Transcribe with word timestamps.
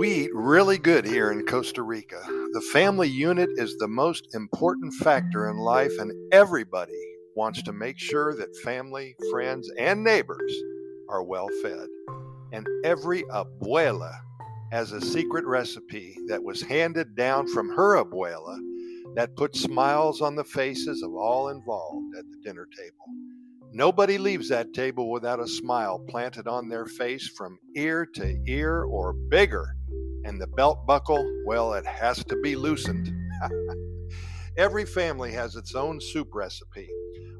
really 0.00 0.78
good 0.78 1.04
here 1.04 1.30
in 1.30 1.44
Costa 1.44 1.82
Rica. 1.82 2.22
The 2.24 2.66
family 2.72 3.06
unit 3.06 3.50
is 3.56 3.76
the 3.76 3.86
most 3.86 4.34
important 4.34 4.94
factor 4.94 5.50
in 5.50 5.58
life, 5.58 5.92
and 5.98 6.10
everybody 6.32 6.96
wants 7.34 7.62
to 7.64 7.74
make 7.74 7.98
sure 7.98 8.34
that 8.34 8.56
family, 8.64 9.14
friends, 9.30 9.70
and 9.78 10.02
neighbors 10.02 10.54
are 11.10 11.22
well 11.22 11.48
fed. 11.60 11.86
And 12.50 12.66
every 12.82 13.24
abuela 13.24 14.14
has 14.70 14.92
a 14.92 15.00
secret 15.00 15.44
recipe 15.46 16.16
that 16.28 16.42
was 16.42 16.62
handed 16.62 17.16
down 17.16 17.46
from 17.48 17.68
her 17.70 18.02
abuela 18.02 18.58
that 19.14 19.36
put 19.36 19.56
smiles 19.56 20.20
on 20.20 20.36
the 20.36 20.44
faces 20.44 21.02
of 21.02 21.12
all 21.14 21.48
involved 21.48 22.16
at 22.16 22.24
the 22.30 22.36
dinner 22.44 22.66
table. 22.76 23.04
Nobody 23.72 24.18
leaves 24.18 24.48
that 24.48 24.72
table 24.72 25.10
without 25.10 25.40
a 25.40 25.46
smile 25.46 25.98
planted 26.08 26.46
on 26.46 26.68
their 26.68 26.86
face 26.86 27.28
from 27.28 27.58
ear 27.76 28.06
to 28.14 28.36
ear 28.46 28.84
or 28.84 29.12
bigger. 29.12 29.76
And 30.24 30.40
the 30.40 30.46
belt 30.48 30.86
buckle, 30.86 31.24
well, 31.46 31.74
it 31.74 31.86
has 31.86 32.24
to 32.24 32.36
be 32.42 32.56
loosened. 32.56 33.12
Every 34.56 34.84
family 34.84 35.32
has 35.32 35.56
its 35.56 35.74
own 35.74 36.00
soup 36.00 36.34
recipe. 36.34 36.88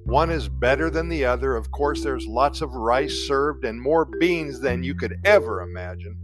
One 0.05 0.31
is 0.31 0.49
better 0.49 0.89
than 0.89 1.09
the 1.09 1.25
other. 1.25 1.57
Of 1.57 1.71
course, 1.71 2.03
there's 2.03 2.27
lots 2.27 2.63
of 2.63 2.73
rice 2.73 3.27
served 3.27 3.65
and 3.65 3.81
more 3.81 4.05
beans 4.05 4.61
than 4.61 4.83
you 4.83 4.95
could 4.95 5.17
ever 5.25 5.63
imagine. 5.63 6.17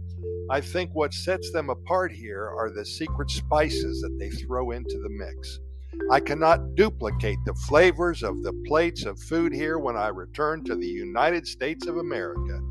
I 0.49 0.61
think 0.61 0.91
what 0.93 1.13
sets 1.13 1.51
them 1.51 1.69
apart 1.69 2.11
here 2.11 2.47
are 2.47 2.69
the 2.69 2.85
secret 2.85 3.29
spices 3.29 4.01
that 4.01 4.17
they 4.17 4.29
throw 4.29 4.71
into 4.71 4.97
the 4.99 5.09
mix. 5.09 5.59
I 6.09 6.19
cannot 6.19 6.75
duplicate 6.75 7.39
the 7.45 7.53
flavors 7.67 8.23
of 8.23 8.43
the 8.43 8.53
plates 8.65 9.03
of 9.05 9.19
food 9.19 9.53
here 9.53 9.77
when 9.77 9.97
I 9.97 10.07
return 10.07 10.63
to 10.65 10.75
the 10.75 10.87
United 10.87 11.45
States 11.47 11.87
of 11.87 11.97
America. 11.97 12.61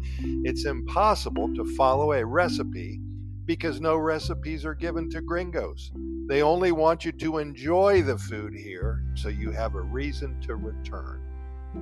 It's 0.45 0.65
impossible 0.65 1.53
to 1.55 1.77
follow 1.77 2.13
a 2.13 2.25
recipe 2.25 3.01
because 3.45 3.81
no 3.81 3.97
recipes 3.97 4.65
are 4.65 4.75
given 4.75 5.11
to 5.11 5.21
gringos. 5.21 5.93
They 6.29 6.43
only 6.43 6.73
want 6.73 7.05
you 7.05 7.13
to 7.13 7.39
enjoy 7.39 8.03
the 8.03 8.19
food 8.19 8.55
here 8.55 9.05
so 9.15 9.29
you 9.29 9.51
have 9.51 9.75
a 9.75 9.83
reason 9.83 10.41
to 10.43 10.57
return. 10.57 11.26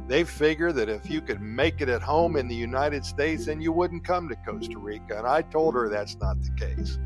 They 0.07 0.25
figure 0.25 0.73
that 0.73 0.89
if 0.89 1.09
you 1.09 1.21
could 1.21 1.41
make 1.41 1.81
it 1.81 1.89
at 1.89 2.03
home 2.03 2.37
in 2.37 2.49
the 2.49 2.55
United 2.55 3.05
States, 3.05 3.47
then 3.47 3.61
you 3.61 3.73
wouldn't 3.73 4.05
come 4.05 4.29
to 4.29 4.37
Costa 4.37 4.79
Rica. 4.79 5.19
And 5.19 5.27
I 5.27 5.43
told 5.43 5.75
her 5.75 5.89
that's 5.89 6.17
not 6.17 6.37
the 6.43 6.51
case. 6.51 6.99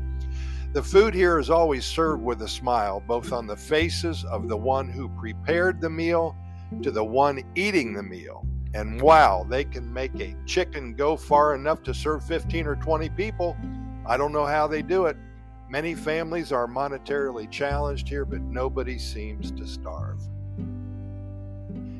The 0.73 0.83
food 0.83 1.13
here 1.13 1.39
is 1.39 1.49
always 1.49 1.85
served 1.85 2.23
with 2.23 2.41
a 2.43 2.47
smile, 2.47 3.01
both 3.07 3.33
on 3.33 3.47
the 3.47 3.57
faces 3.57 4.23
of 4.25 4.47
the 4.47 4.57
one 4.57 4.87
who 4.87 5.09
prepared 5.09 5.81
the 5.81 5.89
meal 5.89 6.35
to 6.83 6.91
the 6.91 7.03
one 7.03 7.43
eating 7.55 7.93
the 7.93 8.03
meal. 8.03 8.45
And 8.75 9.01
wow, 9.01 9.45
they 9.49 9.63
can 9.63 9.91
make 9.91 10.19
a 10.19 10.35
chicken 10.45 10.93
go 10.93 11.17
far 11.17 11.55
enough 11.55 11.81
to 11.83 11.93
serve 11.93 12.23
15 12.23 12.67
or 12.67 12.75
20 12.75 13.09
people. 13.09 13.57
I 14.05 14.15
don't 14.15 14.31
know 14.31 14.45
how 14.45 14.67
they 14.67 14.83
do 14.83 15.07
it. 15.07 15.17
Many 15.69 15.95
families 15.95 16.51
are 16.51 16.67
monetarily 16.67 17.49
challenged 17.49 18.07
here, 18.07 18.25
but 18.25 18.41
nobody 18.41 18.99
seems 18.99 19.51
to 19.51 19.65
starve. 19.65 20.21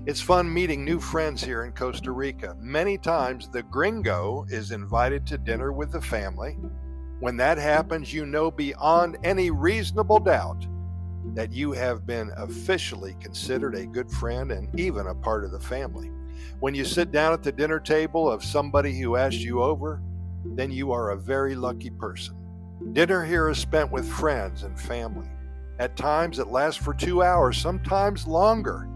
It's 0.09 0.19
fun 0.19 0.51
meeting 0.51 0.83
new 0.83 0.99
friends 0.99 1.43
here 1.43 1.65
in 1.65 1.71
Costa 1.71 2.11
Rica. 2.11 2.57
Many 2.59 2.97
times 2.97 3.47
the 3.47 3.61
gringo 3.61 4.43
is 4.49 4.71
invited 4.71 5.23
to 5.27 5.37
dinner 5.37 5.71
with 5.71 5.91
the 5.91 6.01
family. 6.01 6.57
When 7.19 7.37
that 7.37 7.59
happens, 7.59 8.11
you 8.11 8.25
know 8.25 8.49
beyond 8.49 9.19
any 9.23 9.51
reasonable 9.51 10.17
doubt 10.17 10.65
that 11.35 11.51
you 11.51 11.73
have 11.73 12.07
been 12.07 12.31
officially 12.37 13.17
considered 13.19 13.75
a 13.75 13.85
good 13.85 14.09
friend 14.09 14.51
and 14.51 14.79
even 14.79 15.05
a 15.05 15.13
part 15.13 15.45
of 15.45 15.51
the 15.51 15.59
family. 15.59 16.09
When 16.59 16.73
you 16.73 16.85
sit 16.85 17.11
down 17.11 17.33
at 17.33 17.43
the 17.43 17.51
dinner 17.51 17.79
table 17.79 18.31
of 18.31 18.43
somebody 18.43 18.99
who 18.99 19.15
asked 19.15 19.37
you 19.37 19.61
over, 19.61 20.01
then 20.43 20.71
you 20.71 20.91
are 20.91 21.11
a 21.11 21.19
very 21.19 21.53
lucky 21.53 21.91
person. 21.91 22.35
Dinner 22.93 23.23
here 23.23 23.47
is 23.47 23.59
spent 23.59 23.91
with 23.91 24.09
friends 24.09 24.63
and 24.63 24.81
family. 24.81 25.29
At 25.77 25.95
times 25.95 26.39
it 26.39 26.47
lasts 26.47 26.83
for 26.83 26.95
two 26.95 27.21
hours, 27.21 27.59
sometimes 27.59 28.25
longer. 28.25 28.89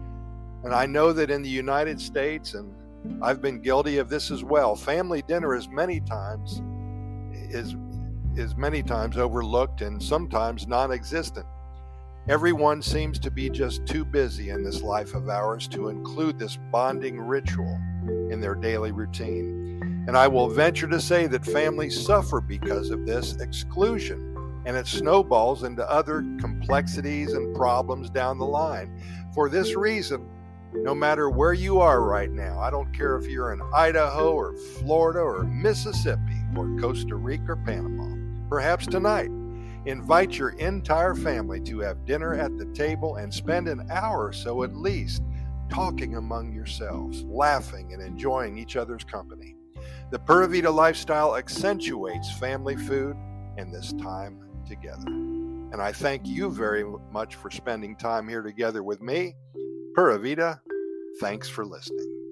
And 0.64 0.74
I 0.74 0.86
know 0.86 1.12
that 1.12 1.30
in 1.30 1.42
the 1.42 1.48
United 1.48 2.00
States, 2.00 2.54
and 2.54 2.74
I've 3.22 3.42
been 3.42 3.60
guilty 3.60 3.98
of 3.98 4.08
this 4.08 4.30
as 4.30 4.42
well, 4.42 4.74
family 4.74 5.22
dinner 5.22 5.54
is 5.54 5.68
many 5.68 6.00
times 6.00 6.62
is 7.50 7.76
is 8.36 8.56
many 8.56 8.82
times 8.82 9.16
overlooked 9.16 9.82
and 9.82 10.02
sometimes 10.02 10.66
non-existent. 10.66 11.46
Everyone 12.26 12.82
seems 12.82 13.18
to 13.20 13.30
be 13.30 13.50
just 13.50 13.86
too 13.86 14.04
busy 14.04 14.50
in 14.50 14.64
this 14.64 14.82
life 14.82 15.14
of 15.14 15.28
ours 15.28 15.68
to 15.68 15.88
include 15.88 16.38
this 16.38 16.58
bonding 16.72 17.20
ritual 17.20 17.78
in 18.30 18.40
their 18.40 18.54
daily 18.54 18.90
routine. 18.90 20.04
And 20.08 20.16
I 20.16 20.26
will 20.26 20.48
venture 20.48 20.88
to 20.88 21.00
say 21.00 21.26
that 21.26 21.44
families 21.44 22.04
suffer 22.04 22.40
because 22.40 22.90
of 22.90 23.06
this 23.06 23.36
exclusion, 23.36 24.62
and 24.66 24.76
it 24.76 24.86
snowballs 24.86 25.62
into 25.62 25.88
other 25.88 26.22
complexities 26.40 27.34
and 27.34 27.54
problems 27.54 28.10
down 28.10 28.38
the 28.38 28.46
line. 28.46 29.00
For 29.34 29.48
this 29.48 29.76
reason, 29.76 30.26
no 30.74 30.94
matter 30.94 31.30
where 31.30 31.52
you 31.52 31.80
are 31.80 32.02
right 32.02 32.30
now. 32.30 32.58
I 32.58 32.70
don't 32.70 32.92
care 32.92 33.16
if 33.16 33.26
you're 33.26 33.52
in 33.52 33.62
Idaho 33.74 34.32
or 34.32 34.56
Florida 34.56 35.20
or 35.20 35.44
Mississippi 35.44 36.42
or 36.56 36.76
Costa 36.80 37.16
Rica 37.16 37.52
or 37.52 37.56
Panama. 37.56 38.16
Perhaps 38.48 38.86
tonight, 38.86 39.30
invite 39.86 40.36
your 40.36 40.50
entire 40.50 41.14
family 41.14 41.60
to 41.60 41.80
have 41.80 42.04
dinner 42.04 42.34
at 42.34 42.56
the 42.58 42.66
table 42.66 43.16
and 43.16 43.32
spend 43.32 43.68
an 43.68 43.88
hour 43.90 44.26
or 44.26 44.32
so 44.32 44.62
at 44.62 44.76
least 44.76 45.22
talking 45.68 46.16
among 46.16 46.52
yourselves, 46.52 47.22
laughing 47.24 47.92
and 47.92 48.02
enjoying 48.02 48.58
each 48.58 48.76
other's 48.76 49.04
company. 49.04 49.56
The 50.10 50.18
Pura 50.18 50.48
Vida 50.48 50.70
lifestyle 50.70 51.36
accentuates 51.36 52.30
family 52.38 52.76
food 52.76 53.16
and 53.56 53.72
this 53.72 53.92
time 53.94 54.40
together. 54.68 55.06
And 55.06 55.82
I 55.82 55.92
thank 55.92 56.26
you 56.26 56.50
very 56.50 56.84
much 57.10 57.34
for 57.34 57.50
spending 57.50 57.96
time 57.96 58.28
here 58.28 58.42
together 58.42 58.82
with 58.82 59.00
me. 59.00 59.34
Pura 59.94 60.18
Vida, 60.18 60.60
thanks 61.20 61.48
for 61.48 61.64
listening. 61.64 62.23